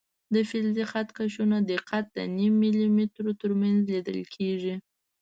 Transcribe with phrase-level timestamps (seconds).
[0.33, 4.73] د فلزي خط کشونو دقت د نیم ملي مترو تر منځ لیدل کېږي.